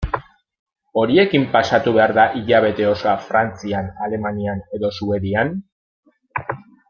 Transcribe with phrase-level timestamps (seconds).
[1.01, 5.53] Horiekin pasatu behar da hilabete osoa Frantzian, Alemanian edo Suedian?